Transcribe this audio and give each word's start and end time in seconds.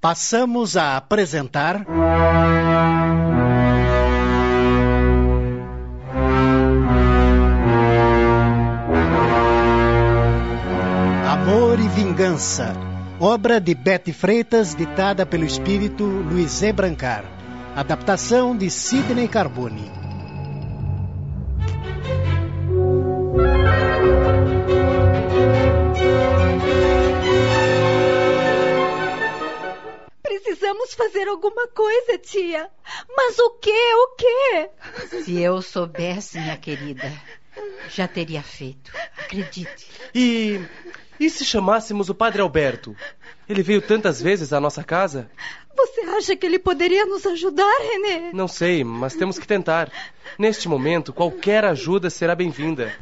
Passamos 0.00 0.78
a 0.78 0.96
apresentar. 0.96 1.84
Amor 11.28 11.78
e 11.78 11.88
Vingança, 11.88 12.72
obra 13.20 13.60
de 13.60 13.74
Betty 13.74 14.14
Freitas, 14.14 14.74
ditada 14.74 15.26
pelo 15.26 15.44
espírito 15.44 16.04
Luiz 16.04 16.62
E. 16.62 16.72
Brancar. 16.72 17.24
Adaptação 17.76 18.56
de 18.56 18.70
Sidney 18.70 19.28
Carbone. 19.28 19.99
Fazer 30.96 31.28
alguma 31.28 31.68
coisa, 31.68 32.18
tia. 32.18 32.68
Mas 33.16 33.38
o 33.38 33.50
quê? 33.60 33.94
O 33.94 34.16
quê? 34.16 34.70
Se 35.22 35.40
eu 35.40 35.62
soubesse, 35.62 36.38
minha 36.38 36.56
querida, 36.56 37.10
já 37.88 38.06
teria 38.08 38.42
feito. 38.42 38.92
Acredite. 39.16 39.88
E. 40.14 40.60
E 41.18 41.28
se 41.28 41.44
chamássemos 41.44 42.08
o 42.08 42.14
Padre 42.14 42.40
Alberto? 42.40 42.96
Ele 43.46 43.62
veio 43.62 43.82
tantas 43.82 44.22
vezes 44.22 44.54
à 44.54 44.60
nossa 44.60 44.82
casa? 44.82 45.30
Você 45.76 46.00
acha 46.02 46.36
que 46.36 46.46
ele 46.46 46.58
poderia 46.58 47.04
nos 47.04 47.26
ajudar, 47.26 47.78
René? 47.80 48.30
Não 48.32 48.48
sei, 48.48 48.82
mas 48.84 49.14
temos 49.14 49.38
que 49.38 49.46
tentar. 49.46 49.92
Neste 50.38 50.68
momento, 50.68 51.12
qualquer 51.12 51.64
ajuda 51.64 52.08
será 52.08 52.34
bem-vinda. 52.34 52.94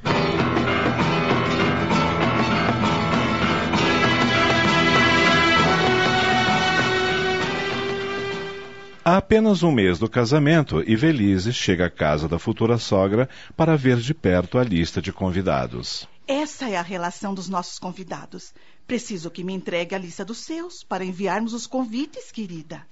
Há 9.08 9.16
apenas 9.16 9.62
um 9.62 9.72
mês 9.72 9.98
do 9.98 10.06
casamento, 10.06 10.82
Ivelise 10.86 11.50
chega 11.50 11.86
à 11.86 11.90
casa 11.90 12.28
da 12.28 12.38
futura 12.38 12.76
sogra 12.76 13.26
para 13.56 13.74
ver 13.74 13.96
de 13.96 14.12
perto 14.12 14.58
a 14.58 14.62
lista 14.62 15.00
de 15.00 15.10
convidados. 15.10 16.06
Essa 16.26 16.68
é 16.68 16.76
a 16.76 16.82
relação 16.82 17.32
dos 17.32 17.48
nossos 17.48 17.78
convidados. 17.78 18.52
Preciso 18.86 19.30
que 19.30 19.42
me 19.42 19.54
entregue 19.54 19.94
a 19.94 19.98
lista 19.98 20.26
dos 20.26 20.44
seus 20.44 20.84
para 20.84 21.06
enviarmos 21.06 21.54
os 21.54 21.66
convites, 21.66 22.30
querida. 22.30 22.82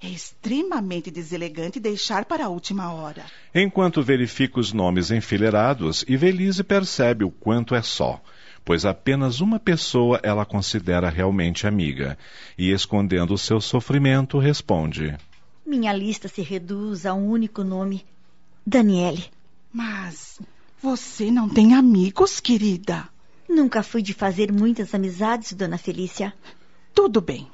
É 0.00 0.06
extremamente 0.06 1.10
deselegante 1.10 1.80
deixar 1.80 2.26
para 2.26 2.44
a 2.44 2.48
última 2.48 2.92
hora. 2.92 3.24
Enquanto 3.52 4.04
verifica 4.04 4.60
os 4.60 4.72
nomes 4.72 5.10
enfileirados, 5.10 6.04
Ivelise 6.06 6.62
percebe 6.62 7.24
o 7.24 7.30
quanto 7.32 7.74
é 7.74 7.82
só 7.82 8.22
pois 8.64 8.84
apenas 8.84 9.40
uma 9.40 9.60
pessoa 9.60 10.18
ela 10.24 10.44
considera 10.44 11.08
realmente 11.08 11.68
amiga, 11.68 12.18
e 12.58 12.72
escondendo 12.72 13.32
o 13.32 13.38
seu 13.38 13.60
sofrimento, 13.60 14.40
responde: 14.40 15.14
minha 15.66 15.92
lista 15.92 16.28
se 16.28 16.42
reduz 16.42 17.04
a 17.04 17.12
um 17.12 17.28
único 17.28 17.64
nome: 17.64 18.06
Daniele. 18.64 19.24
Mas 19.72 20.40
você 20.80 21.30
não 21.30 21.48
tem 21.48 21.74
amigos, 21.74 22.40
querida? 22.40 23.08
Nunca 23.48 23.82
fui 23.82 24.00
de 24.00 24.14
fazer 24.14 24.52
muitas 24.52 24.94
amizades, 24.94 25.52
dona 25.52 25.76
Felícia. 25.76 26.32
Tudo 26.94 27.20
bem. 27.20 27.48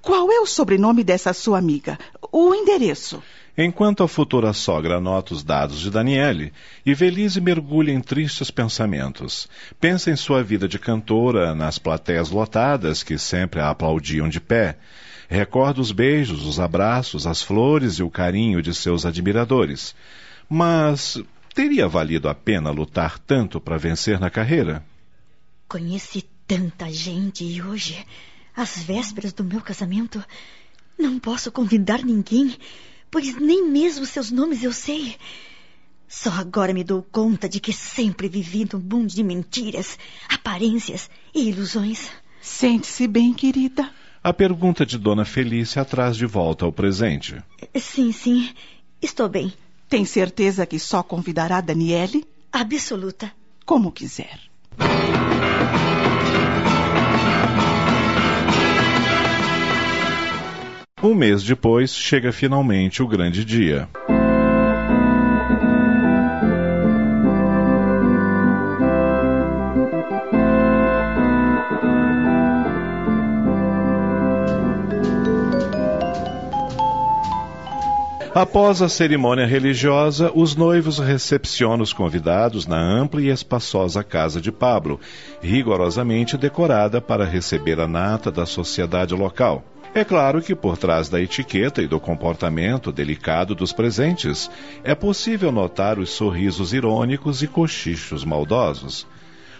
Qual 0.00 0.30
é 0.30 0.38
o 0.40 0.46
sobrenome 0.46 1.02
dessa 1.02 1.32
sua 1.32 1.58
amiga? 1.58 1.98
O 2.30 2.54
endereço? 2.54 3.22
Enquanto 3.56 4.02
a 4.02 4.08
futura 4.08 4.52
sogra 4.52 4.96
anota 4.96 5.32
os 5.32 5.44
dados 5.44 5.78
de 5.78 5.90
Daniele, 5.90 6.52
Ivelise 6.84 7.40
mergulha 7.40 7.92
em 7.92 8.00
tristes 8.00 8.50
pensamentos. 8.50 9.48
Pensa 9.80 10.10
em 10.10 10.16
sua 10.16 10.42
vida 10.42 10.66
de 10.66 10.78
cantora, 10.78 11.54
nas 11.54 11.78
plateias 11.78 12.30
lotadas 12.30 13.02
que 13.02 13.16
sempre 13.16 13.60
a 13.60 13.70
aplaudiam 13.70 14.28
de 14.28 14.40
pé. 14.40 14.76
Recorda 15.34 15.80
os 15.80 15.90
beijos, 15.90 16.46
os 16.46 16.60
abraços, 16.60 17.26
as 17.26 17.42
flores 17.42 17.94
e 17.94 18.04
o 18.04 18.08
carinho 18.08 18.62
de 18.62 18.72
seus 18.72 19.04
admiradores. 19.04 19.92
Mas 20.48 21.20
teria 21.52 21.88
valido 21.88 22.28
a 22.28 22.34
pena 22.36 22.70
lutar 22.70 23.18
tanto 23.18 23.60
para 23.60 23.76
vencer 23.76 24.20
na 24.20 24.30
carreira? 24.30 24.86
Conheci 25.66 26.24
tanta 26.46 26.88
gente 26.88 27.42
e 27.42 27.60
hoje, 27.60 28.06
às 28.54 28.84
vésperas 28.84 29.32
do 29.32 29.42
meu 29.42 29.60
casamento, 29.60 30.24
não 30.96 31.18
posso 31.18 31.50
convidar 31.50 32.04
ninguém, 32.04 32.56
pois 33.10 33.34
nem 33.34 33.68
mesmo 33.68 34.06
seus 34.06 34.30
nomes 34.30 34.62
eu 34.62 34.72
sei. 34.72 35.16
Só 36.06 36.30
agora 36.30 36.72
me 36.72 36.84
dou 36.84 37.02
conta 37.02 37.48
de 37.48 37.58
que 37.58 37.72
sempre 37.72 38.28
vivi 38.28 38.68
num 38.72 38.78
mundo 38.78 39.08
de 39.08 39.24
mentiras, 39.24 39.98
aparências 40.28 41.10
e 41.34 41.48
ilusões. 41.48 42.08
Sente-se 42.40 43.08
bem, 43.08 43.34
querida. 43.34 43.90
A 44.24 44.32
pergunta 44.32 44.86
de 44.86 44.96
Dona 44.96 45.26
Felícia 45.26 45.84
traz 45.84 46.16
de 46.16 46.24
volta 46.24 46.64
ao 46.64 46.72
presente. 46.72 47.36
Sim, 47.76 48.10
sim. 48.10 48.54
Estou 49.02 49.28
bem. 49.28 49.52
Tem 49.86 50.06
certeza 50.06 50.64
que 50.64 50.78
só 50.78 51.02
convidará 51.02 51.60
Daniele? 51.60 52.26
Absoluta. 52.50 53.30
Como 53.66 53.92
quiser. 53.92 54.40
Um 61.02 61.14
mês 61.14 61.42
depois, 61.42 61.94
chega 61.94 62.32
finalmente 62.32 63.02
o 63.02 63.06
grande 63.06 63.44
dia. 63.44 63.90
Após 78.34 78.82
a 78.82 78.88
cerimônia 78.88 79.46
religiosa, 79.46 80.32
os 80.34 80.56
noivos 80.56 80.98
recepcionam 80.98 81.84
os 81.84 81.92
convidados 81.92 82.66
na 82.66 82.76
ampla 82.76 83.22
e 83.22 83.28
espaçosa 83.28 84.02
casa 84.02 84.40
de 84.40 84.50
Pablo, 84.50 84.98
rigorosamente 85.40 86.36
decorada 86.36 87.00
para 87.00 87.24
receber 87.24 87.78
a 87.78 87.86
nata 87.86 88.32
da 88.32 88.44
sociedade 88.44 89.14
local. 89.14 89.62
É 89.94 90.02
claro 90.02 90.42
que 90.42 90.52
por 90.52 90.76
trás 90.76 91.08
da 91.08 91.20
etiqueta 91.20 91.80
e 91.80 91.86
do 91.86 92.00
comportamento 92.00 92.90
delicado 92.90 93.54
dos 93.54 93.72
presentes, 93.72 94.50
é 94.82 94.96
possível 94.96 95.52
notar 95.52 96.00
os 96.00 96.10
sorrisos 96.10 96.72
irônicos 96.72 97.40
e 97.40 97.46
cochichos 97.46 98.24
maldosos. 98.24 99.06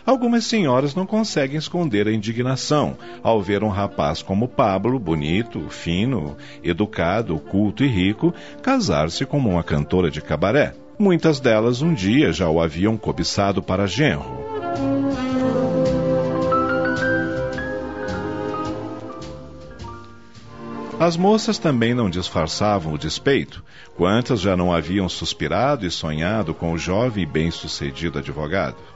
Algumas 0.06 0.44
senhoras 0.44 0.94
não 0.94 1.06
conseguem 1.06 1.56
esconder 1.56 2.06
a 2.06 2.12
indignação 2.12 2.96
ao 3.22 3.40
ver 3.40 3.64
um 3.64 3.68
rapaz 3.68 4.20
como 4.20 4.46
Pablo, 4.46 4.98
bonito, 4.98 5.66
fino, 5.70 6.36
educado, 6.62 7.38
culto 7.38 7.82
e 7.82 7.88
rico, 7.88 8.34
casar-se 8.62 9.24
com 9.24 9.38
uma 9.38 9.62
cantora 9.62 10.10
de 10.10 10.20
cabaré. 10.20 10.74
Muitas 10.98 11.40
delas 11.40 11.80
um 11.80 11.94
dia 11.94 12.32
já 12.32 12.50
o 12.50 12.60
haviam 12.60 12.98
cobiçado 12.98 13.62
para 13.62 13.86
genro. 13.86 14.44
As 21.00 21.16
moças 21.16 21.58
também 21.58 21.92
não 21.92 22.08
disfarçavam 22.08 22.92
o 22.92 22.98
despeito. 22.98 23.64
Quantas 23.96 24.40
já 24.40 24.56
não 24.56 24.72
haviam 24.72 25.08
suspirado 25.08 25.84
e 25.86 25.90
sonhado 25.90 26.54
com 26.54 26.72
o 26.72 26.78
jovem 26.78 27.24
e 27.24 27.26
bem-sucedido 27.26 28.18
advogado? 28.18 28.93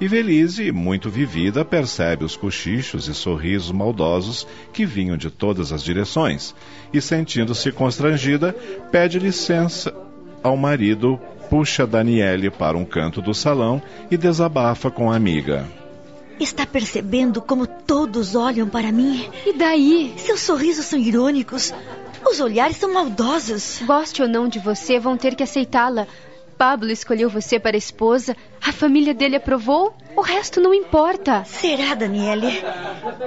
E 0.00 0.08
Velise, 0.08 0.72
muito 0.72 1.08
vivida, 1.08 1.64
percebe 1.64 2.24
os 2.24 2.36
cochichos 2.36 3.06
e 3.06 3.14
sorrisos 3.14 3.70
maldosos 3.70 4.46
que 4.72 4.84
vinham 4.84 5.16
de 5.16 5.30
todas 5.30 5.72
as 5.72 5.82
direções, 5.82 6.54
e 6.92 7.00
sentindo-se 7.00 7.70
constrangida, 7.70 8.52
pede 8.90 9.18
licença 9.18 9.94
ao 10.42 10.56
marido, 10.56 11.18
puxa 11.48 11.86
Daniele 11.86 12.50
para 12.50 12.76
um 12.76 12.84
canto 12.84 13.22
do 13.22 13.32
salão 13.32 13.80
e 14.10 14.16
desabafa 14.16 14.90
com 14.90 15.10
a 15.10 15.16
amiga. 15.16 15.66
Está 16.40 16.66
percebendo 16.66 17.40
como 17.40 17.64
todos 17.64 18.34
olham 18.34 18.68
para 18.68 18.90
mim? 18.90 19.28
E 19.46 19.52
daí? 19.52 20.12
Seus 20.16 20.40
sorrisos 20.40 20.86
são 20.86 20.98
irônicos. 20.98 21.72
Os 22.28 22.40
olhares 22.40 22.76
são 22.76 22.92
maldosos. 22.92 23.80
Goste 23.86 24.20
ou 24.20 24.28
não 24.28 24.48
de 24.48 24.58
você, 24.58 24.98
vão 24.98 25.16
ter 25.16 25.36
que 25.36 25.44
aceitá-la. 25.44 26.08
Pablo 26.56 26.90
escolheu 26.90 27.28
você 27.28 27.58
para 27.58 27.76
esposa, 27.76 28.36
a 28.62 28.72
família 28.72 29.12
dele 29.12 29.36
aprovou, 29.36 29.94
o 30.16 30.20
resto 30.20 30.60
não 30.60 30.72
importa. 30.72 31.44
Será, 31.44 31.94
Daniele? 31.94 32.62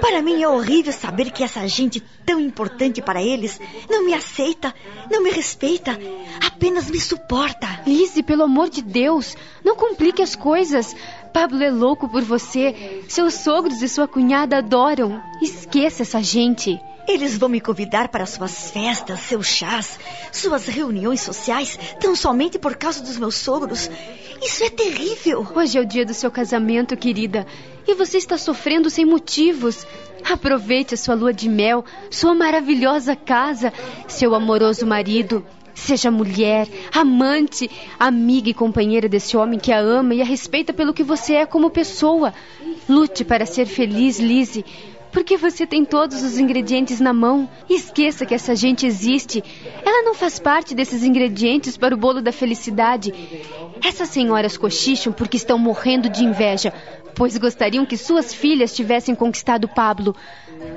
Para 0.02 0.22
mim 0.22 0.42
é 0.42 0.48
horrível 0.48 0.94
saber 0.94 1.32
que 1.32 1.44
essa 1.44 1.68
gente 1.68 2.00
tão 2.26 2.40
importante 2.40 3.02
para 3.02 3.22
eles 3.22 3.60
não 3.90 4.06
me 4.06 4.14
aceita, 4.14 4.74
não 5.12 5.22
me 5.22 5.30
respeita, 5.30 6.00
apenas 6.46 6.90
me 6.90 7.00
suporta. 7.00 7.68
Lise, 7.86 8.24
pelo 8.24 8.44
amor 8.44 8.70
de 8.70 8.82
Deus, 8.82 9.36
não 9.64 9.76
complique 9.76 10.22
as 10.22 10.36
coisas. 10.36 10.96
Pablo 11.34 11.62
é 11.62 11.70
louco 11.70 12.08
por 12.10 12.24
você. 12.24 13.04
Seus 13.08 13.36
sogros 13.36 13.82
e 13.82 13.90
sua 13.90 14.08
cunhada 14.08 14.58
adoram. 14.58 15.22
Esqueça 15.42 16.02
essa 16.04 16.24
gente. 16.24 16.80
Eles 17.08 17.38
vão 17.38 17.48
me 17.48 17.62
convidar 17.62 18.10
para 18.10 18.26
suas 18.26 18.70
festas, 18.70 19.22
seus 19.22 19.48
chás, 19.48 19.98
suas 20.30 20.68
reuniões 20.68 21.22
sociais, 21.22 21.80
tão 22.02 22.14
somente 22.16 22.60
por 22.60 22.76
causa 22.76 23.02
dos 23.02 23.18
meus 23.18 23.36
sogros. 23.36 23.90
Isso 24.42 24.64
é 24.66 24.70
terrível. 24.70 25.48
Hoje 25.56 25.78
é 25.78 25.82
o 25.82 25.86
dia 25.86 26.06
do 26.06 26.14
seu 26.14 26.30
casamento, 26.30 26.98
querida. 26.98 27.48
E 27.88 27.96
você 27.96 28.18
está 28.18 28.38
sofrendo 28.38 28.90
sem 28.90 29.06
motivos. 29.06 29.88
Aproveite 30.30 30.96
a 30.96 30.98
sua 30.98 31.16
lua 31.16 31.32
de 31.32 31.48
mel, 31.48 31.86
sua 32.12 32.36
maravilhosa 32.36 33.16
casa, 33.16 33.72
seu 34.06 34.36
amoroso 34.36 34.86
marido. 34.86 35.46
Seja 35.74 36.12
mulher, 36.12 36.68
amante, 36.92 37.70
amiga 37.98 38.50
e 38.50 38.54
companheira 38.54 39.08
desse 39.08 39.38
homem 39.38 39.60
que 39.60 39.72
a 39.72 39.80
ama 39.80 40.14
e 40.14 40.22
a 40.22 40.26
respeita 40.26 40.74
pelo 40.74 40.94
que 40.94 41.04
você 41.04 41.36
é 41.36 41.46
como 41.46 41.70
pessoa. 41.70 42.34
Lute 42.90 43.24
para 43.24 43.46
ser 43.46 43.66
feliz, 43.66 44.20
Lizzie. 44.20 44.66
Porque 45.18 45.36
você 45.36 45.66
tem 45.66 45.84
todos 45.84 46.22
os 46.22 46.38
ingredientes 46.38 47.00
na 47.00 47.12
mão. 47.12 47.50
Esqueça 47.68 48.24
que 48.24 48.36
essa 48.36 48.56
gente 48.56 48.86
existe. 48.86 49.44
Ela 49.84 50.04
não 50.04 50.14
faz 50.14 50.38
parte 50.38 50.76
desses 50.76 51.04
ingredientes 51.04 51.76
para 51.76 51.96
o 51.96 51.98
bolo 51.98 52.22
da 52.22 52.32
felicidade. 52.32 53.12
Essas 53.84 54.10
senhoras 54.10 54.58
cochicham 54.58 55.12
porque 55.12 55.36
estão 55.36 55.58
morrendo 55.58 56.08
de 56.08 56.24
inveja, 56.24 56.72
pois 57.16 57.36
gostariam 57.36 57.84
que 57.84 57.98
suas 57.98 58.32
filhas 58.32 58.76
tivessem 58.76 59.16
conquistado 59.16 59.68
Pablo. 59.68 60.16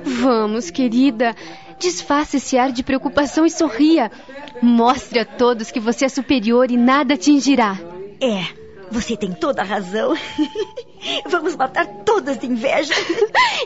Vamos, 0.03 0.71
querida. 0.71 1.35
Desfaça 1.77 2.37
esse 2.37 2.57
ar 2.57 2.71
de 2.71 2.81
preocupação 2.81 3.45
e 3.45 3.51
sorria. 3.51 4.11
Mostre 4.59 5.19
a 5.19 5.25
todos 5.25 5.69
que 5.69 5.79
você 5.79 6.05
é 6.05 6.09
superior 6.09 6.71
e 6.71 6.77
nada 6.77 7.13
atingirá. 7.13 7.79
É, 8.19 8.43
você 8.89 9.15
tem 9.15 9.33
toda 9.33 9.61
a 9.61 9.65
razão. 9.65 10.15
Vamos 11.29 11.55
matar 11.55 11.85
todas 12.05 12.37
de 12.37 12.47
inveja. 12.47 12.93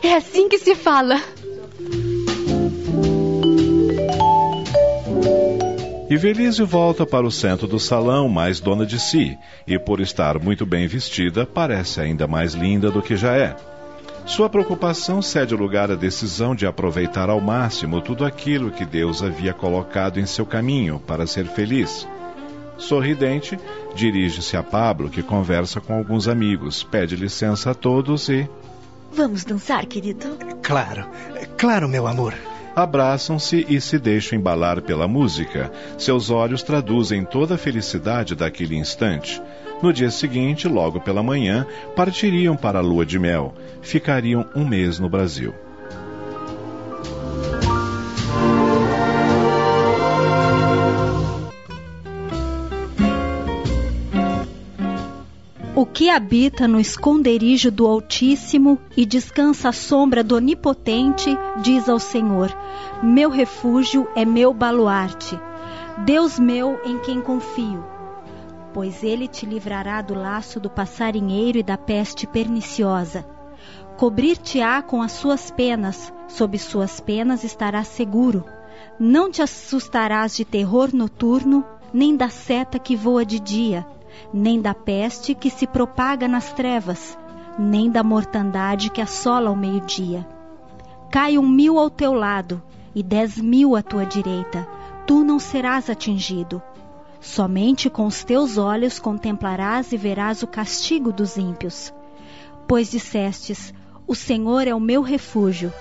É 0.02 0.14
assim 0.14 0.48
que 0.48 0.58
se 0.58 0.74
fala. 0.74 1.20
E 6.08 6.16
Velísio 6.16 6.64
volta 6.64 7.04
para 7.04 7.26
o 7.26 7.32
centro 7.32 7.66
do 7.66 7.80
salão, 7.80 8.28
mais 8.28 8.60
dona 8.60 8.86
de 8.86 8.98
si, 8.98 9.36
e 9.66 9.76
por 9.76 10.00
estar 10.00 10.38
muito 10.38 10.64
bem 10.64 10.86
vestida, 10.86 11.44
parece 11.44 12.00
ainda 12.00 12.28
mais 12.28 12.54
linda 12.54 12.92
do 12.92 13.02
que 13.02 13.16
já 13.16 13.36
é. 13.36 13.56
Sua 14.24 14.48
preocupação 14.48 15.20
cede 15.20 15.54
lugar 15.54 15.90
à 15.90 15.96
decisão 15.96 16.54
de 16.54 16.66
aproveitar 16.66 17.28
ao 17.28 17.40
máximo 17.40 18.00
tudo 18.00 18.24
aquilo 18.24 18.70
que 18.70 18.84
Deus 18.84 19.22
havia 19.22 19.52
colocado 19.52 20.18
em 20.18 20.26
seu 20.26 20.46
caminho 20.46 21.00
para 21.00 21.26
ser 21.26 21.46
feliz. 21.46 22.06
Sorridente, 22.78 23.58
dirige-se 23.94 24.56
a 24.56 24.62
Pablo, 24.62 25.08
que 25.08 25.22
conversa 25.22 25.80
com 25.80 25.94
alguns 25.94 26.28
amigos, 26.28 26.82
pede 26.82 27.16
licença 27.16 27.70
a 27.70 27.74
todos 27.74 28.28
e. 28.28 28.48
Vamos 29.12 29.44
dançar, 29.44 29.86
querido? 29.86 30.36
Claro, 30.62 31.06
claro, 31.56 31.88
meu 31.88 32.06
amor. 32.06 32.34
Abraçam-se 32.74 33.64
e 33.70 33.80
se 33.80 33.98
deixam 33.98 34.38
embalar 34.38 34.82
pela 34.82 35.08
música. 35.08 35.72
Seus 35.96 36.28
olhos 36.28 36.62
traduzem 36.62 37.24
toda 37.24 37.54
a 37.54 37.58
felicidade 37.58 38.34
daquele 38.34 38.76
instante. 38.76 39.40
No 39.82 39.92
dia 39.92 40.10
seguinte, 40.10 40.68
logo 40.68 41.00
pela 41.00 41.22
manhã, 41.22 41.66
partiriam 41.94 42.54
para 42.54 42.78
a 42.78 42.82
lua 42.82 43.06
de 43.06 43.18
mel. 43.18 43.54
Ficariam 43.80 44.46
um 44.54 44.66
mês 44.66 44.98
no 44.98 45.08
Brasil. 45.08 45.54
Habita 56.16 56.66
no 56.66 56.80
esconderijo 56.80 57.70
do 57.70 57.86
Altíssimo 57.86 58.78
e 58.96 59.04
descansa 59.04 59.68
à 59.68 59.72
sombra 59.72 60.24
do 60.24 60.36
Onipotente, 60.36 61.36
diz 61.60 61.90
ao 61.90 61.98
Senhor: 61.98 62.50
Meu 63.02 63.28
refúgio 63.28 64.08
é 64.16 64.24
meu 64.24 64.54
baluarte, 64.54 65.38
Deus 66.06 66.38
meu 66.38 66.80
em 66.86 66.98
quem 67.00 67.20
confio. 67.20 67.84
Pois 68.72 69.04
ele 69.04 69.28
te 69.28 69.44
livrará 69.44 70.00
do 70.00 70.14
laço 70.14 70.58
do 70.58 70.70
passarinheiro 70.70 71.58
e 71.58 71.62
da 71.62 71.76
peste 71.76 72.26
perniciosa. 72.26 73.22
Cobrir-te-á 73.98 74.80
com 74.80 75.02
as 75.02 75.12
suas 75.12 75.50
penas, 75.50 76.10
sob 76.28 76.58
suas 76.58 76.98
penas 76.98 77.44
estarás 77.44 77.88
seguro. 77.88 78.42
Não 78.98 79.30
te 79.30 79.42
assustarás 79.42 80.34
de 80.34 80.46
terror 80.46 80.94
noturno, 80.94 81.62
nem 81.92 82.16
da 82.16 82.30
seta 82.30 82.78
que 82.78 82.96
voa 82.96 83.24
de 83.24 83.38
dia 83.38 83.86
nem 84.32 84.60
da 84.60 84.74
peste 84.74 85.34
que 85.34 85.50
se 85.50 85.66
propaga 85.66 86.28
nas 86.28 86.52
trevas, 86.52 87.16
nem 87.58 87.90
da 87.90 88.02
mortandade 88.02 88.90
que 88.90 89.00
assola 89.00 89.50
ao 89.50 89.56
meio-dia. 89.56 90.26
Cai 91.10 91.38
um 91.38 91.48
mil 91.48 91.78
ao 91.78 91.88
teu 91.88 92.12
lado 92.12 92.62
e 92.94 93.02
dez 93.02 93.36
mil 93.38 93.76
à 93.76 93.82
tua 93.82 94.04
direita, 94.04 94.66
tu 95.06 95.22
não 95.24 95.38
serás 95.38 95.88
atingido. 95.88 96.62
Somente 97.20 97.88
com 97.88 98.06
os 98.06 98.22
teus 98.24 98.58
olhos 98.58 98.98
contemplarás 98.98 99.92
e 99.92 99.96
verás 99.96 100.42
o 100.42 100.46
castigo 100.46 101.12
dos 101.12 101.36
ímpios. 101.36 101.92
Pois 102.68 102.90
dissestes: 102.90 103.72
O 104.06 104.14
Senhor 104.14 104.66
é 104.66 104.74
o 104.74 104.80
meu 104.80 105.02
refúgio, 105.02 105.72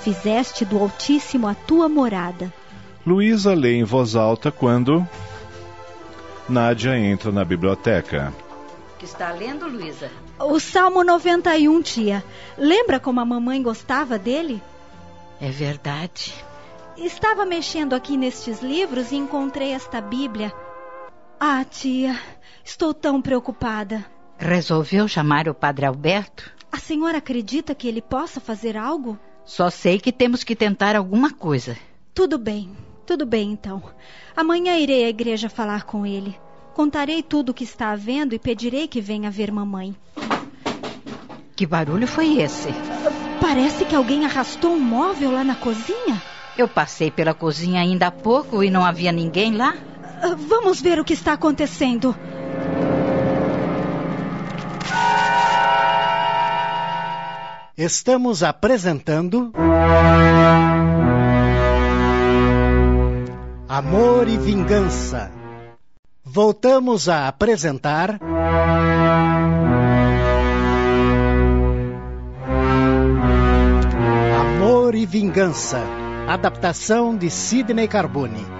fizeste 0.00 0.64
do 0.64 0.78
Altíssimo 0.78 1.46
a 1.46 1.54
tua 1.54 1.88
morada. 1.88 2.52
Luísa 3.06 3.54
lê 3.54 3.74
em 3.74 3.84
voz 3.84 4.16
alta 4.16 4.50
quando 4.50 5.06
Nádia 6.48 6.96
entra 6.96 7.32
na 7.32 7.44
biblioteca. 7.44 8.32
Que 8.98 9.04
está 9.04 9.32
lendo, 9.32 9.66
Luísa? 9.66 10.10
O 10.38 10.60
Salmo 10.60 11.02
91, 11.02 11.82
tia. 11.82 12.24
Lembra 12.56 13.00
como 13.00 13.20
a 13.20 13.24
mamãe 13.24 13.60
gostava 13.60 14.16
dele? 14.16 14.62
É 15.40 15.50
verdade. 15.50 16.32
Estava 16.96 17.44
mexendo 17.44 17.94
aqui 17.94 18.16
nestes 18.16 18.62
livros 18.62 19.10
e 19.10 19.16
encontrei 19.16 19.72
esta 19.72 20.00
Bíblia. 20.00 20.52
Ah, 21.38 21.64
tia, 21.64 22.18
estou 22.64 22.94
tão 22.94 23.20
preocupada. 23.20 24.06
Resolveu 24.38 25.08
chamar 25.08 25.48
o 25.48 25.54
Padre 25.54 25.84
Alberto? 25.84 26.50
A 26.70 26.78
senhora 26.78 27.18
acredita 27.18 27.74
que 27.74 27.88
ele 27.88 28.00
possa 28.00 28.40
fazer 28.40 28.76
algo? 28.76 29.18
Só 29.44 29.68
sei 29.68 29.98
que 29.98 30.12
temos 30.12 30.44
que 30.44 30.56
tentar 30.56 30.94
alguma 30.96 31.32
coisa. 31.32 31.76
Tudo 32.14 32.38
bem, 32.38 32.74
tudo 33.06 33.24
bem 33.24 33.52
então. 33.52 33.82
Amanhã 34.36 34.76
irei 34.76 35.04
à 35.04 35.08
igreja 35.08 35.48
falar 35.48 35.84
com 35.84 36.04
ele. 36.04 36.36
Contarei 36.74 37.22
tudo 37.22 37.50
o 37.50 37.54
que 37.54 37.64
está 37.64 37.92
havendo 37.92 38.34
e 38.34 38.38
pedirei 38.38 38.86
que 38.86 39.00
venha 39.00 39.30
ver 39.30 39.50
mamãe. 39.50 39.94
Que 41.54 41.64
barulho 41.64 42.06
foi 42.06 42.40
esse? 42.42 42.68
Parece 43.40 43.86
que 43.86 43.94
alguém 43.94 44.26
arrastou 44.26 44.72
um 44.72 44.80
móvel 44.80 45.30
lá 45.30 45.42
na 45.42 45.54
cozinha. 45.54 46.20
Eu 46.58 46.68
passei 46.68 47.10
pela 47.10 47.32
cozinha 47.32 47.80
ainda 47.80 48.08
há 48.08 48.10
pouco 48.10 48.62
e 48.62 48.70
não 48.70 48.84
havia 48.84 49.12
ninguém 49.12 49.56
lá. 49.56 49.74
Ah, 50.20 50.34
vamos 50.36 50.80
ver 50.80 50.98
o 50.98 51.04
que 51.04 51.14
está 51.14 51.32
acontecendo. 51.32 52.14
Estamos 57.78 58.42
apresentando. 58.42 59.52
Amor 63.78 64.26
e 64.26 64.38
Vingança. 64.38 65.30
Voltamos 66.24 67.10
a 67.10 67.28
apresentar. 67.28 68.18
Amor 74.40 74.94
e 74.94 75.04
Vingança. 75.04 75.78
Adaptação 76.26 77.14
de 77.14 77.28
Sidney 77.28 77.86
Carbone. 77.86 78.55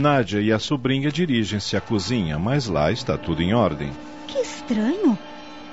Nádia 0.00 0.40
e 0.40 0.50
a 0.50 0.58
sobrinha 0.58 1.12
dirigem-se 1.12 1.76
à 1.76 1.80
cozinha, 1.80 2.38
mas 2.38 2.66
lá 2.66 2.90
está 2.90 3.18
tudo 3.18 3.42
em 3.42 3.52
ordem. 3.52 3.92
Que 4.26 4.38
estranho. 4.38 5.18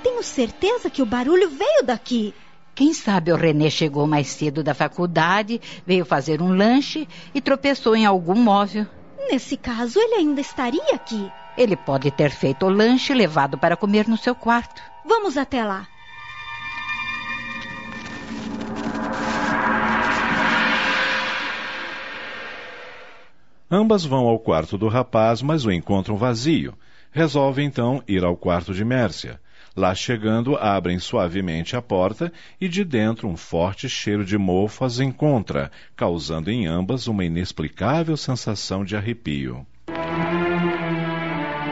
Tenho 0.03 0.22
certeza 0.22 0.89
que 0.89 1.01
o 1.01 1.05
barulho 1.05 1.50
veio 1.50 1.84
daqui. 1.84 2.34
Quem 2.75 2.93
sabe 2.93 3.31
o 3.31 3.36
René 3.38 3.69
chegou 3.69 4.05
mais 4.05 4.27
cedo 4.27 4.62
da 4.62 4.74
faculdade, 4.74 5.62
veio 5.86 6.05
fazer 6.05 6.41
um 6.41 6.55
lanche 6.55 7.07
e 7.34 7.41
tropeçou 7.41 7.96
em 7.96 8.05
algum 8.05 8.36
móvel. 8.36 8.86
Nesse 9.31 9.55
caso, 9.55 9.98
ele 9.98 10.15
ainda 10.15 10.41
estaria 10.41 10.93
aqui. 10.93 11.31
Ele 11.57 11.75
pode 11.75 12.12
ter 12.12 12.29
feito 12.29 12.65
o 12.65 12.69
lanche 12.69 13.13
e 13.13 13.15
levado 13.15 13.57
para 13.57 13.77
comer 13.77 14.07
no 14.07 14.17
seu 14.17 14.36
quarto. 14.36 14.81
Vamos 15.05 15.38
até 15.38 15.63
lá. 15.63 15.88
Ambas 23.70 24.06
vão 24.06 24.28
ao 24.28 24.40
quarto 24.40 24.78
do 24.78 24.88
rapaz, 24.88 25.42
mas 25.42 25.66
o 25.66 25.72
encontram 25.72 26.16
vazio. 26.16 26.74
Resolve 27.12 27.62
então 27.62 28.02
ir 28.08 28.24
ao 28.24 28.38
quarto 28.38 28.74
de 28.74 28.86
Mércia. 28.86 29.42
Lá 29.76 29.94
chegando, 29.94 30.56
abrem 30.56 30.98
suavemente 30.98 31.76
a 31.76 31.82
porta 31.82 32.32
e 32.60 32.68
de 32.68 32.84
dentro 32.84 33.28
um 33.28 33.38
forte 33.38 33.88
cheiro 33.88 34.26
de 34.26 34.38
mofo 34.38 34.86
as 34.86 35.00
encontra, 35.00 35.70
causando 35.96 36.50
em 36.50 36.66
ambas 36.66 37.08
uma 37.08 37.26
inexplicável 37.26 38.18
sensação 38.18 38.84
de 38.84 38.96
arrepio. 38.96 39.68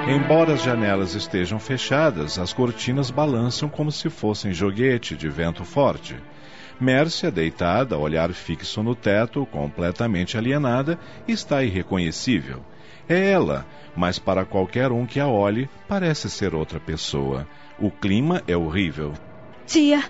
Embora 0.07 0.53
as 0.53 0.61
janelas 0.61 1.15
estejam 1.15 1.57
fechadas, 1.59 2.37
as 2.37 2.53
cortinas 2.53 3.09
balançam 3.09 3.67
como 3.67 3.91
se 3.91 4.07
fossem 4.09 4.53
joguete 4.53 5.15
de 5.15 5.27
vento 5.29 5.63
forte. 5.63 6.15
Mércia, 6.79 7.31
deitada, 7.31 7.97
olhar 7.97 8.31
fixo 8.33 8.83
no 8.83 8.95
teto, 8.95 9.45
completamente 9.45 10.37
alienada, 10.37 10.99
está 11.27 11.63
irreconhecível. 11.63 12.61
É 13.07 13.31
ela, 13.31 13.65
mas 13.95 14.19
para 14.19 14.45
qualquer 14.45 14.91
um 14.91 15.05
que 15.05 15.19
a 15.19 15.27
olhe, 15.27 15.69
parece 15.87 16.29
ser 16.29 16.53
outra 16.53 16.79
pessoa. 16.79 17.47
O 17.79 17.89
clima 17.89 18.43
é 18.47 18.57
horrível. 18.57 19.13
Tia, 19.65 20.03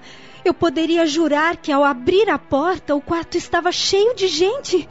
eu 0.44 0.54
poderia 0.54 1.06
jurar 1.06 1.58
que 1.58 1.72
ao 1.72 1.84
abrir 1.84 2.30
a 2.30 2.40
porta 2.40 2.96
o 2.96 3.02
quarto 3.02 3.38
estava 3.38 3.72
cheio 3.72 4.16
de 4.16 4.28
gente. 4.28 4.88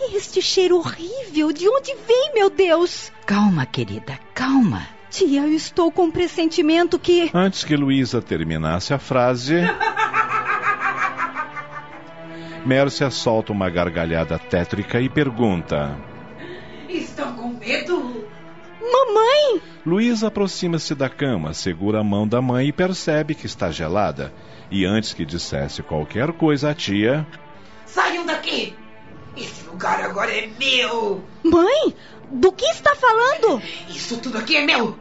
E 0.00 0.16
este 0.16 0.42
cheiro 0.42 0.76
horrível, 0.76 1.52
de 1.52 1.68
onde 1.68 1.94
vem, 2.06 2.32
meu 2.34 2.50
Deus? 2.50 3.12
Calma, 3.26 3.64
querida, 3.64 4.18
calma. 4.34 4.86
Tia, 5.10 5.42
eu 5.42 5.52
estou 5.52 5.92
com 5.92 6.06
um 6.06 6.10
pressentimento 6.10 6.98
que. 6.98 7.30
Antes 7.32 7.62
que 7.62 7.76
Luísa 7.76 8.20
terminasse 8.20 8.92
a 8.92 8.98
frase. 8.98 9.54
Mércia 12.64 13.10
solta 13.10 13.52
uma 13.52 13.68
gargalhada 13.68 14.38
tétrica 14.38 14.98
e 14.98 15.08
pergunta: 15.08 15.98
Estão 16.88 17.34
com 17.34 17.48
medo? 17.48 18.26
Mamãe! 18.80 19.60
Luísa 19.84 20.28
aproxima-se 20.28 20.94
da 20.94 21.10
cama, 21.10 21.52
segura 21.52 22.00
a 22.00 22.04
mão 22.04 22.26
da 22.26 22.40
mãe 22.40 22.68
e 22.68 22.72
percebe 22.72 23.34
que 23.34 23.44
está 23.44 23.70
gelada. 23.70 24.32
E 24.70 24.86
antes 24.86 25.12
que 25.12 25.26
dissesse 25.26 25.82
qualquer 25.82 26.32
coisa 26.32 26.70
à 26.70 26.74
tia. 26.74 27.26
Saiam 27.84 28.24
daqui! 28.24 28.74
Esse 29.36 29.66
lugar 29.66 30.00
agora 30.00 30.30
é 30.30 30.48
meu! 30.58 31.22
Mãe, 31.42 31.94
do 32.30 32.50
que 32.50 32.64
está 32.64 32.94
falando? 32.96 33.60
Isso 33.90 34.16
tudo 34.20 34.38
aqui 34.38 34.56
é 34.56 34.64
meu! 34.64 34.98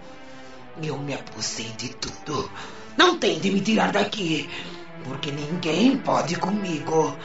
Eu 0.81 0.97
me 0.97 1.13
apossei 1.13 1.69
de 1.77 1.95
tudo. 1.95 2.51
Não 2.97 3.17
tem 3.17 3.39
de 3.39 3.51
me 3.51 3.61
tirar 3.61 3.93
daqui, 3.93 4.49
porque 5.05 5.31
ninguém 5.31 5.97
pode 5.97 6.35
comigo. 6.35 7.15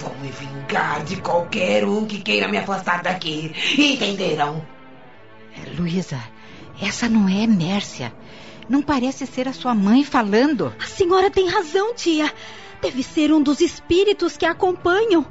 Vou 0.00 0.16
me 0.16 0.30
vingar 0.30 1.04
de 1.04 1.16
qualquer 1.20 1.84
um 1.84 2.06
que 2.06 2.22
queira 2.22 2.48
me 2.48 2.56
afastar 2.56 3.02
daqui. 3.02 3.54
Entenderam? 3.76 4.66
Luísa, 5.76 6.18
essa 6.80 7.08
não 7.08 7.28
é 7.28 7.46
Mércia. 7.46 8.12
Não 8.66 8.80
parece 8.80 9.26
ser 9.26 9.46
a 9.46 9.52
sua 9.52 9.74
mãe 9.74 10.02
falando. 10.02 10.74
A 10.80 10.86
senhora 10.86 11.30
tem 11.30 11.48
razão, 11.48 11.94
tia. 11.94 12.32
Deve 12.80 13.02
ser 13.02 13.30
um 13.30 13.42
dos 13.42 13.60
espíritos 13.60 14.36
que 14.38 14.46
a 14.46 14.52
acompanham. 14.52 15.26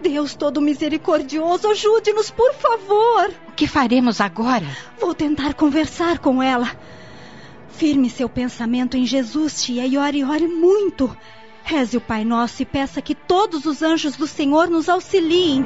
Deus 0.00 0.34
todo 0.34 0.60
misericordioso, 0.60 1.68
ajude-nos, 1.68 2.30
por 2.30 2.54
favor. 2.54 3.32
O 3.48 3.52
que 3.52 3.66
faremos 3.66 4.20
agora? 4.20 4.66
Vou 5.00 5.14
tentar 5.14 5.54
conversar 5.54 6.18
com 6.18 6.42
ela. 6.42 6.70
Firme 7.70 8.08
seu 8.08 8.28
pensamento 8.28 8.96
em 8.96 9.04
Jesus, 9.04 9.64
tia, 9.64 9.84
e 9.86 9.96
ore, 9.96 10.22
ore 10.22 10.46
muito. 10.46 11.16
Reze 11.64 11.96
o 11.96 12.00
Pai 12.00 12.24
Nosso 12.26 12.62
e 12.62 12.66
peça 12.66 13.00
que 13.00 13.14
todos 13.14 13.64
os 13.64 13.82
anjos 13.82 14.16
do 14.16 14.26
Senhor 14.26 14.68
nos 14.68 14.86
auxiliem. 14.86 15.64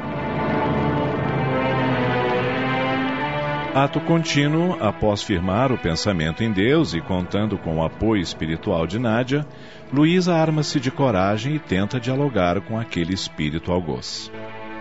Ato 3.74 4.00
contínuo, 4.00 4.76
após 4.80 5.22
firmar 5.22 5.70
o 5.72 5.78
pensamento 5.78 6.42
em 6.42 6.52
Deus 6.52 6.94
e 6.94 7.00
contando 7.00 7.58
com 7.58 7.78
o 7.78 7.84
apoio 7.84 8.22
espiritual 8.22 8.86
de 8.86 8.98
Nádia, 8.98 9.46
Luísa 9.92 10.34
arma-se 10.34 10.78
de 10.78 10.90
coragem 10.90 11.56
e 11.56 11.58
tenta 11.58 12.00
dialogar 12.00 12.60
com 12.60 12.78
aquele 12.78 13.12
espírito 13.12 13.72
algoz. 13.72 14.30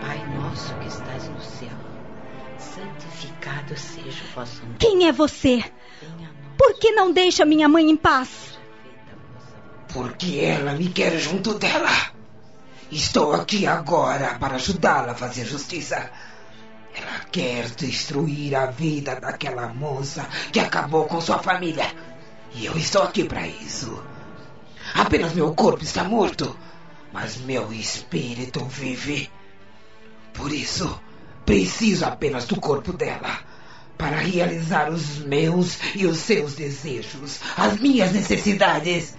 Pai 0.00 0.22
nosso 0.36 0.74
que 0.76 0.86
estás 0.86 1.28
no 1.28 1.40
céu, 1.40 1.76
santificado 2.56 3.76
seja 3.76 4.22
o 4.24 4.34
vosso 4.34 4.62
nome. 4.62 4.76
Quem 4.78 5.08
é 5.08 5.12
você? 5.12 5.62
Por 6.56 6.78
que 6.78 6.92
não 6.92 7.12
deixa 7.12 7.44
minha 7.44 7.68
mãe 7.68 7.90
em 7.90 7.96
paz? 7.96 8.47
Porque 9.92 10.40
ela 10.40 10.74
me 10.74 10.88
quer 10.88 11.18
junto 11.18 11.54
dela. 11.54 12.12
Estou 12.90 13.34
aqui 13.34 13.66
agora 13.66 14.36
para 14.38 14.56
ajudá-la 14.56 15.12
a 15.12 15.14
fazer 15.14 15.44
justiça. 15.44 16.10
Ela 16.94 17.20
quer 17.30 17.68
destruir 17.70 18.54
a 18.54 18.66
vida 18.66 19.20
daquela 19.20 19.68
moça 19.68 20.26
que 20.52 20.60
acabou 20.60 21.04
com 21.04 21.20
sua 21.20 21.38
família. 21.38 21.86
E 22.54 22.66
eu 22.66 22.76
estou 22.76 23.02
aqui 23.02 23.24
para 23.24 23.46
isso. 23.46 24.02
Apenas 24.94 25.34
meu 25.34 25.54
corpo 25.54 25.84
está 25.84 26.02
morto, 26.04 26.56
mas 27.12 27.36
meu 27.36 27.72
espírito 27.72 28.64
vive. 28.64 29.30
Por 30.32 30.52
isso, 30.52 31.00
preciso 31.44 32.04
apenas 32.04 32.46
do 32.46 32.60
corpo 32.60 32.92
dela 32.92 33.38
para 33.98 34.16
realizar 34.16 34.90
os 34.90 35.18
meus 35.18 35.78
e 35.94 36.06
os 36.06 36.18
seus 36.18 36.54
desejos, 36.54 37.40
as 37.56 37.78
minhas 37.78 38.12
necessidades. 38.12 39.16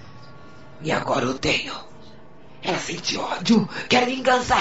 E 0.82 0.92
agora 0.92 1.26
eu 1.26 1.38
tenho. 1.38 1.74
Ela 2.62 2.78
sente 2.78 3.18
ódio, 3.18 3.68
quer 3.88 4.06
vingança. 4.06 4.58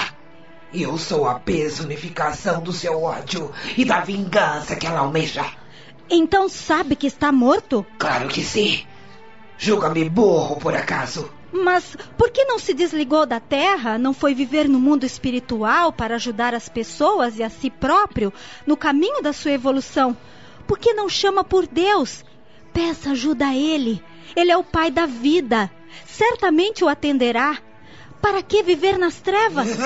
Eu 0.73 0.97
sou 0.97 1.27
a 1.27 1.39
personificação 1.39 2.61
do 2.61 2.71
seu 2.71 3.01
ódio 3.01 3.51
e 3.77 3.83
da 3.83 4.01
vingança 4.01 4.75
que 4.75 4.85
ela 4.85 4.99
almeja. 4.99 5.45
Então 6.09 6.47
sabe 6.49 6.95
que 6.95 7.07
está 7.07 7.31
morto? 7.31 7.85
Claro 7.97 8.27
que 8.27 8.43
sim. 8.43 8.83
Julga-me 9.57 10.09
burro 10.09 10.57
por 10.57 10.75
acaso. 10.75 11.29
Mas 11.51 11.97
por 12.17 12.29
que 12.29 12.45
não 12.45 12.59
se 12.59 12.73
desligou 12.73 13.25
da 13.25 13.39
Terra? 13.39 13.97
Não 13.97 14.13
foi 14.13 14.33
viver 14.33 14.69
no 14.69 14.79
mundo 14.79 15.05
espiritual 15.05 15.91
para 15.91 16.15
ajudar 16.15 16.53
as 16.53 16.69
pessoas 16.69 17.37
e 17.37 17.43
a 17.43 17.49
si 17.49 17.69
próprio 17.69 18.31
no 18.65 18.77
caminho 18.77 19.21
da 19.21 19.33
sua 19.33 19.51
evolução? 19.51 20.15
Por 20.67 20.77
que 20.77 20.93
não 20.93 21.09
chama 21.09 21.43
por 21.43 21.65
Deus? 21.65 22.23
Peça 22.71 23.11
ajuda 23.11 23.47
a 23.47 23.55
Ele. 23.55 24.03
Ele 24.35 24.51
é 24.51 24.57
o 24.57 24.63
Pai 24.63 24.91
da 24.91 25.07
vida. 25.07 25.69
Certamente 26.05 26.83
o 26.83 26.87
atenderá. 26.87 27.57
Para 28.21 28.43
que 28.43 28.61
viver 28.63 28.97
nas 28.97 29.15
trevas? 29.21 29.67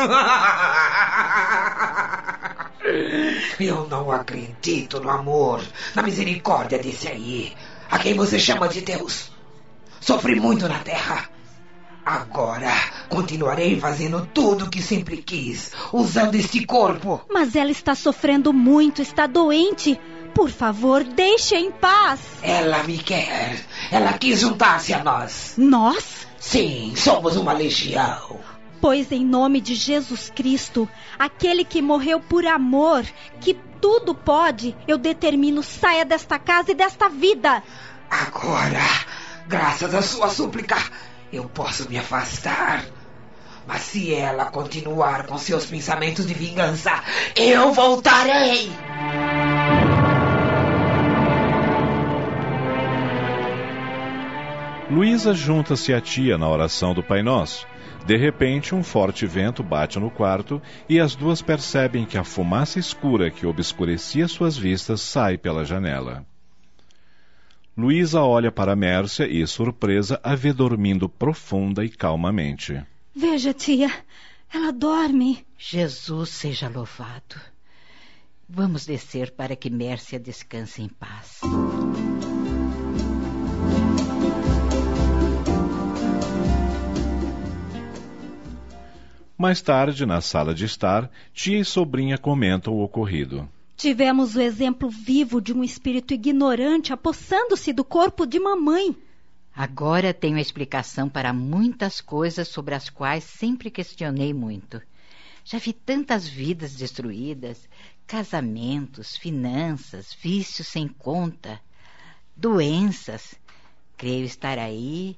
Eu 3.60 3.88
não 3.88 4.12
acredito 4.12 5.00
no 5.00 5.10
amor, 5.10 5.62
na 5.96 6.02
misericórdia 6.02 6.80
desse 6.80 7.08
aí, 7.08 7.54
a 7.90 7.98
quem 8.00 8.14
você 8.14 8.38
chama 8.38 8.68
de 8.68 8.82
Deus. 8.82 9.32
Sofri 10.02 10.40
muito 10.40 10.68
na 10.68 10.80
terra. 10.80 11.30
Agora 12.06 12.70
continuarei 13.08 13.80
fazendo 13.80 14.28
tudo 14.34 14.66
o 14.66 14.70
que 14.70 14.82
sempre 14.82 15.18
quis, 15.18 15.72
usando 15.94 16.36
este 16.36 16.66
corpo. 16.66 17.22
Mas 17.32 17.56
ela 17.56 17.72
está 17.72 17.96
sofrendo 17.96 18.52
muito, 18.52 19.02
está 19.02 19.26
doente. 19.26 19.98
Por 20.34 20.50
favor, 20.50 21.04
deixe 21.04 21.56
em 21.56 21.72
paz. 21.72 22.20
Ela 22.42 22.84
me 22.84 22.98
quer. 22.98 23.60
Ela 23.92 24.14
quis 24.14 24.40
juntar-se 24.40 24.94
a 24.94 25.04
nós. 25.04 25.54
Nós? 25.58 26.28
Sim, 26.40 26.94
somos 26.96 27.36
uma 27.38 27.54
legião. 27.54 28.40
Pois 28.82 29.12
em 29.12 29.26
nome 29.26 29.62
de 29.62 29.76
Jesus 29.76 30.30
Cristo, 30.36 30.90
aquele 31.18 31.64
que 31.64 31.82
morreu 31.82 32.20
por 32.20 32.46
amor, 32.46 33.06
que 33.40 33.54
tudo 33.80 34.14
pode, 34.14 34.76
eu 34.88 34.98
determino 34.98 35.64
saia 35.64 36.04
desta 36.04 36.38
casa 36.38 36.72
e 36.72 36.76
desta 36.76 37.08
vida. 37.08 37.64
Agora, 38.10 38.84
graças 39.48 39.94
à 39.96 40.02
sua 40.02 40.30
súplica, 40.30 40.76
eu 41.32 41.46
posso 41.46 41.90
me 41.90 41.98
afastar. 41.98 42.84
Mas 43.66 43.82
se 43.82 44.14
ela 44.14 44.46
continuar 44.46 45.26
com 45.26 45.38
seus 45.38 45.66
pensamentos 45.66 46.26
de 46.26 46.34
vingança, 46.34 46.92
eu 47.36 47.72
voltarei. 47.72 48.70
Luísa 54.94 55.34
junta-se 55.34 55.92
à 55.92 56.00
tia 56.00 56.38
na 56.38 56.48
oração 56.48 56.94
do 56.94 57.02
Pai 57.02 57.24
Nosso. 57.24 57.66
De 58.06 58.16
repente, 58.16 58.76
um 58.76 58.84
forte 58.84 59.26
vento 59.26 59.64
bate 59.64 60.00
no 60.00 60.12
quarto 60.12 60.62
e 60.88 61.00
as 61.00 61.16
duas 61.16 61.42
percebem 61.42 62.06
que 62.06 62.16
a 62.16 62.24
fumaça 62.24 62.78
escura 62.78 63.32
que 63.32 63.44
obscurecia 63.44 64.28
suas 64.28 64.56
vistas 64.56 65.02
sai 65.02 65.36
pela 65.36 65.66
janela. 65.66 66.24
Luísa 67.76 68.22
olha 68.22 68.52
para 68.52 68.76
Mércia 68.76 69.28
e, 69.28 69.48
surpresa, 69.48 70.20
a 70.22 70.36
vê 70.36 70.54
dormindo 70.54 71.10
profunda 71.10 71.84
e 71.84 71.90
calmamente. 71.90 72.80
Veja, 73.16 73.52
tia, 73.52 73.90
ela 74.54 74.72
dorme. 74.72 75.44
Jesus 75.58 76.30
seja 76.30 76.70
louvado. 76.70 77.42
Vamos 78.48 78.86
descer 78.86 79.32
para 79.32 79.56
que 79.56 79.72
Mércia 79.72 80.20
descanse 80.20 80.84
em 80.84 80.88
paz. 80.88 81.42
Mais 89.44 89.62
tarde, 89.62 90.06
na 90.06 90.22
sala 90.22 90.56
de 90.56 90.64
estar, 90.64 91.12
tia 91.34 91.60
e 91.60 91.66
sobrinha 91.66 92.18
comentam 92.18 92.74
o 92.76 92.82
ocorrido. 92.82 93.46
Tivemos 93.76 94.38
o 94.38 94.42
exemplo 94.42 94.90
vivo 94.90 95.42
de 95.42 95.52
um 95.52 95.62
espírito 95.66 96.14
ignorante 96.14 96.94
apossando-se 96.94 97.74
do 97.74 97.84
corpo 97.84 98.26
de 98.26 98.40
mamãe. 98.40 98.96
Agora 99.54 100.14
tenho 100.14 100.38
a 100.38 100.42
explicação 100.42 101.10
para 101.10 101.34
muitas 101.34 102.00
coisas 102.00 102.48
sobre 102.48 102.74
as 102.74 102.90
quais 102.90 103.26
sempre 103.26 103.70
questionei 103.70 104.34
muito. 104.34 104.82
Já 105.44 105.58
vi 105.58 105.74
tantas 105.74 106.26
vidas 106.26 106.74
destruídas, 106.74 107.68
casamentos, 108.08 109.18
finanças, 109.18 110.16
vícios 110.22 110.70
sem 110.70 110.88
conta, 110.88 111.60
doenças. 112.34 113.36
Creio 113.98 114.24
estar 114.24 114.58
aí 114.58 115.18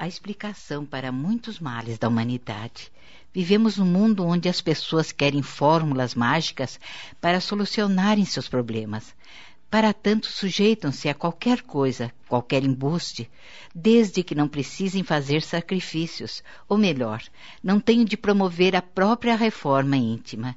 a 0.00 0.08
explicação 0.08 0.86
para 0.86 1.12
muitos 1.12 1.60
males 1.60 1.98
da 1.98 2.08
humanidade. 2.08 2.90
Vivemos 3.32 3.76
num 3.76 3.86
mundo 3.86 4.26
onde 4.26 4.48
as 4.48 4.60
pessoas 4.60 5.12
querem 5.12 5.42
fórmulas 5.42 6.14
mágicas 6.14 6.80
para 7.20 7.40
solucionarem 7.40 8.24
seus 8.24 8.48
problemas. 8.48 9.14
Para 9.70 9.92
tanto, 9.92 10.26
sujeitam-se 10.26 11.08
a 11.08 11.14
qualquer 11.14 11.62
coisa, 11.62 12.12
qualquer 12.26 12.64
embuste, 12.64 13.30
desde 13.72 14.24
que 14.24 14.34
não 14.34 14.48
precisem 14.48 15.04
fazer 15.04 15.42
sacrifícios, 15.42 16.42
ou 16.68 16.76
melhor, 16.76 17.22
não 17.62 17.78
tenham 17.78 18.04
de 18.04 18.16
promover 18.16 18.74
a 18.74 18.82
própria 18.82 19.36
reforma 19.36 19.96
íntima. 19.96 20.56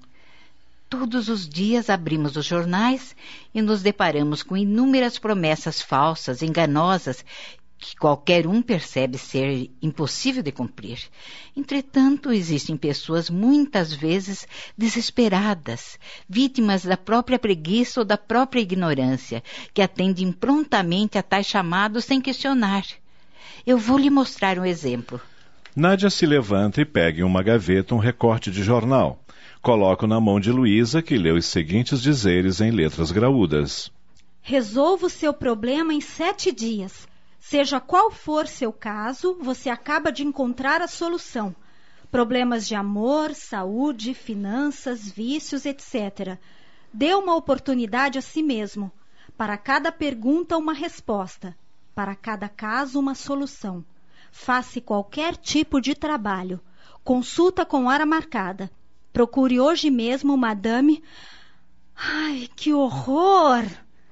Todos 0.90 1.30
os 1.30 1.48
dias 1.48 1.92
abrimos 1.92 2.36
os 2.36 2.46
jornais 2.46 3.16
e 3.54 3.62
nos 3.62 3.84
deparamos 3.84 4.42
com 4.42 4.58
inúmeras 4.58 5.20
promessas 5.20 5.80
falsas, 5.80 6.42
enganosas, 6.42 7.24
que 7.84 7.98
qualquer 7.98 8.48
um 8.48 8.62
percebe 8.62 9.18
ser 9.18 9.70
impossível 9.82 10.42
de 10.42 10.54
cumprir. 10.54 11.00
Entretanto, 11.56 12.32
existem 12.32 12.78
pessoas 12.78 13.30
muitas 13.30 13.94
vezes 13.94 14.48
desesperadas, 14.78 16.00
vítimas 16.28 16.86
da 16.86 16.96
própria 16.96 17.38
preguiça 17.38 18.00
ou 18.00 18.06
da 18.06 18.18
própria 18.18 18.62
ignorância, 18.62 19.44
que 19.74 19.82
atendem 19.82 20.32
prontamente 20.32 21.18
a 21.18 21.22
tais 21.22 21.46
chamados 21.46 22.06
sem 22.06 22.22
questionar. 22.22 22.86
Eu 23.68 23.78
vou 23.78 23.98
lhe 23.98 24.10
mostrar 24.10 24.58
um 24.58 24.66
exemplo. 24.66 25.20
Nádia 25.76 26.10
se 26.10 26.26
levanta 26.26 26.80
e 26.80 26.86
pega 26.86 27.20
em 27.20 27.24
uma 27.24 27.44
gaveta 27.44 27.94
um 27.94 27.98
recorte 27.98 28.50
de 28.50 28.64
jornal. 28.64 29.20
Coloca 29.62 30.08
na 30.08 30.22
mão 30.22 30.40
de 30.40 30.52
Luísa, 30.52 31.02
que 31.02 31.18
lê 31.18 31.32
os 31.32 31.46
seguintes 31.46 32.02
dizeres 32.02 32.62
em 32.62 32.72
letras 32.72 33.12
graúdas. 33.12 33.92
Resolva 34.42 35.08
o 35.08 35.10
seu 35.10 35.34
problema 35.34 35.94
em 35.94 36.00
sete 36.00 36.50
dias. 36.52 37.12
Seja 37.46 37.78
qual 37.78 38.10
for 38.10 38.48
seu 38.48 38.72
caso, 38.72 39.38
você 39.42 39.70
acaba 39.70 40.14
de 40.14 40.24
encontrar 40.24 40.82
a 40.82 40.88
solução. 40.88 41.54
Problemas 42.10 42.66
de 42.66 42.74
amor, 42.74 43.36
saúde, 43.36 44.14
finanças, 44.14 45.12
vícios, 45.12 45.66
etc. 45.66 46.40
Dê 46.92 47.14
uma 47.14 47.36
oportunidade 47.36 48.18
a 48.18 48.22
si 48.22 48.42
mesmo. 48.42 48.90
Para 49.38 49.58
cada 49.58 49.92
pergunta, 49.92 50.58
uma 50.58 50.74
resposta. 50.74 51.54
Para 51.94 52.16
cada 52.16 52.48
caso, 52.48 52.98
uma 52.98 53.14
solução. 53.14 53.84
Faça 54.32 54.80
qualquer 54.80 55.36
tipo 55.36 55.82
de 55.82 55.94
trabalho. 55.94 56.62
Consulta 57.04 57.66
com 57.66 57.88
hora 57.88 58.06
marcada. 58.06 58.72
Procure 59.12 59.60
hoje 59.60 59.90
mesmo, 59.90 60.38
madame. 60.38 61.04
Ai, 61.94 62.50
que 62.56 62.74
horror! 62.74 63.66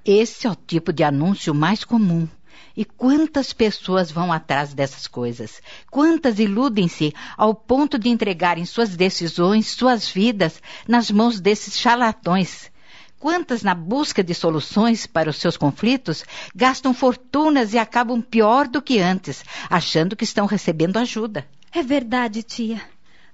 Esse 0.04 0.46
é 0.48 0.52
o 0.52 0.56
tipo 0.56 0.92
de 0.92 1.04
anúncio 1.04 1.56
mais 1.56 1.86
comum. 1.86 2.28
E 2.76 2.86
quantas 2.86 3.52
pessoas 3.52 4.12
vão 4.12 4.32
atrás 4.32 4.74
dessas 4.74 5.08
coisas? 5.08 5.62
Quantas 5.90 6.40
iludem-se 6.40 7.14
ao 7.38 7.54
ponto 7.54 8.00
de 8.00 8.10
entregarem 8.10 8.66
suas 8.66 8.96
decisões, 8.96 9.68
suas 9.68 10.10
vidas 10.10 10.62
nas 10.88 11.12
mãos 11.12 11.40
desses 11.40 11.78
charlatões? 11.78 12.72
Quantas, 13.20 13.62
na 13.62 13.76
busca 13.76 14.24
de 14.24 14.34
soluções 14.34 15.06
para 15.06 15.30
os 15.30 15.38
seus 15.38 15.56
conflitos, 15.56 16.24
gastam 16.56 16.94
fortunas 16.94 17.74
e 17.74 17.78
acabam 17.78 18.20
pior 18.20 18.68
do 18.68 18.82
que 18.82 19.00
antes, 19.00 19.44
achando 19.70 20.16
que 20.16 20.24
estão 20.24 20.48
recebendo 20.48 20.98
ajuda? 20.98 21.46
É 21.72 21.84
verdade, 21.84 22.42
tia. 22.42 22.82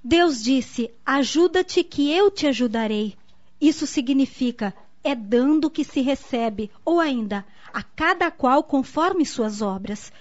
Deus 0.03 0.43
disse: 0.43 0.91
Ajuda-te 1.05 1.84
que 1.84 2.12
eu 2.12 2.29
te 2.29 2.48
ajudarei. 2.48 3.15
Isso 3.62 3.88
significa 3.88 4.74
é 5.03 5.15
dando 5.15 5.69
que 5.69 5.86
se 5.86 6.01
recebe, 6.01 6.69
ou 6.84 7.00
ainda, 7.00 7.46
a 7.74 7.81
cada 7.83 8.29
qual 8.31 8.63
conforme 8.63 9.25
suas 9.25 9.62
obras. 9.62 10.12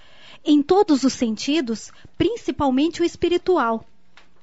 Em 0.43 0.61
todos 0.61 1.03
os 1.03 1.13
sentidos, 1.13 1.91
principalmente 2.17 3.01
o 3.01 3.05
espiritual. 3.05 3.85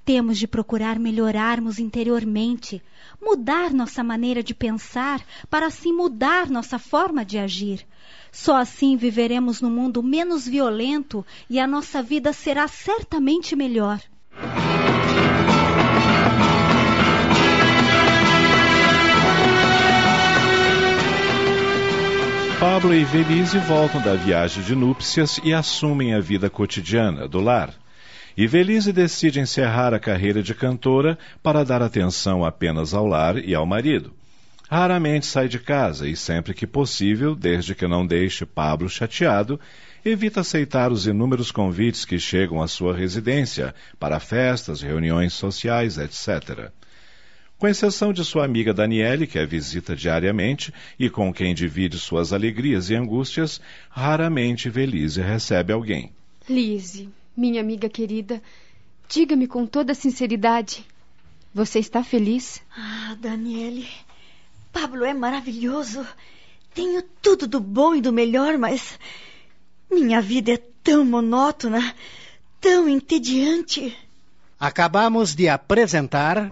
Temos 0.05 0.39
de 0.39 0.47
procurar 0.47 0.99
melhorarmos 0.99 1.79
interiormente, 1.79 2.83
mudar 3.23 3.73
nossa 3.73 4.05
maneira 4.05 4.43
de 4.43 4.55
pensar, 4.55 5.25
para 5.49 5.67
assim 5.67 5.93
mudar 5.93 6.51
nossa 6.51 6.79
forma 6.79 7.25
de 7.25 7.39
agir. 7.39 7.87
Só 8.31 8.57
assim 8.57 8.97
viveremos 8.97 9.61
num 9.61 9.71
mundo 9.71 10.03
menos 10.03 10.47
violento 10.47 11.25
e 11.49 11.59
a 11.59 11.67
nossa 11.67 12.03
vida 12.03 12.33
será 12.33 12.69
certamente 12.69 13.57
melhor. 13.57 14.01
Pablo 22.61 22.95
e 22.95 23.05
Velise 23.05 23.59
voltam 23.59 24.01
da 24.01 24.15
viagem 24.15 24.63
de 24.63 24.75
núpcias 24.77 25.41
e 25.43 25.53
assumem 25.53 26.15
a 26.15 26.21
vida 26.21 26.49
cotidiana 26.49 27.27
do 27.27 27.41
lar. 27.41 27.75
E 28.37 28.47
Velise 28.47 28.93
decide 28.93 29.41
encerrar 29.41 29.93
a 29.93 29.99
carreira 29.99 30.43
de 30.43 30.55
cantora 30.55 31.19
para 31.43 31.65
dar 31.65 31.83
atenção 31.83 32.45
apenas 32.45 32.95
ao 32.95 33.07
lar 33.07 33.37
e 33.37 33.55
ao 33.55 33.67
marido. 33.67 34.15
Raramente 34.71 35.27
sai 35.27 35.49
de 35.49 35.59
casa 35.59 36.09
e, 36.09 36.17
sempre 36.17 36.55
que 36.55 36.67
possível, 36.67 37.35
desde 37.35 37.75
que 37.75 37.87
não 37.87 38.07
deixe 38.07 38.47
Pablo 38.47 38.89
chateado, 38.89 39.61
evita 40.05 40.41
aceitar 40.41 40.93
os 40.93 41.07
inúmeros 41.07 41.51
convites 41.51 42.05
que 42.05 42.19
chegam 42.19 42.63
à 42.63 42.69
sua 42.69 42.95
residência 42.95 43.75
para 43.99 44.21
festas, 44.21 44.81
reuniões 44.81 45.33
sociais, 45.33 45.99
etc. 45.99 46.71
Com 47.59 47.69
exceção 47.69 48.13
de 48.13 48.25
sua 48.25 48.45
amiga 48.45 48.75
Daniele, 48.75 49.27
que 49.27 49.39
a 49.39 49.47
visita 49.47 49.95
diariamente 49.95 50.73
e 50.99 51.09
com 51.09 51.33
quem 51.33 51.55
divide 51.55 51.99
suas 51.99 52.33
alegrias 52.33 52.91
e 52.91 52.95
angústias, 52.95 53.61
raramente 53.89 54.69
Velise 54.69 55.21
recebe 55.21 55.73
alguém. 55.73 56.13
Lise, 56.49 57.09
minha 57.37 57.61
amiga 57.61 57.89
querida, 57.89 58.43
diga-me 59.09 59.47
com 59.47 59.67
toda 59.67 59.95
sinceridade, 59.95 60.85
você 61.55 61.79
está 61.79 62.03
feliz? 62.03 62.61
Ah, 62.77 63.17
Daniele, 63.21 63.89
Pablo 64.73 65.05
é 65.05 65.15
maravilhoso. 65.15 66.05
Tenho 66.75 67.01
tudo 67.23 67.47
do 67.47 67.61
bom 67.61 67.95
e 67.95 68.01
do 68.01 68.13
melhor, 68.13 68.59
mas 68.59 68.99
minha 69.89 70.21
vida 70.21 70.55
é 70.55 70.57
tão 70.83 71.05
monótona, 71.05 71.95
tão 72.61 72.89
entediante. 72.89 73.97
Acabamos 74.59 75.35
de 75.35 75.49
apresentar. 75.49 76.51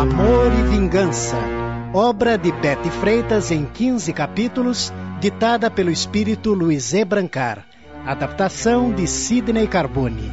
Amor 0.00 0.52
e 0.52 0.62
Vingança, 0.70 1.36
obra 1.92 2.38
de 2.38 2.52
Betty 2.52 2.90
Freitas 2.90 3.50
em 3.50 3.64
15 3.64 4.12
capítulos, 4.12 4.92
ditada 5.20 5.70
pelo 5.70 5.90
espírito 5.90 6.54
Luiz 6.54 6.92
E. 6.94 7.04
Brancar, 7.04 7.64
adaptação 8.06 8.92
de 8.92 9.06
Sidney 9.06 9.66
Carbone. 9.66 10.32